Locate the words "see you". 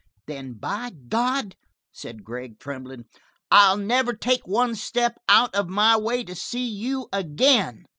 6.33-7.07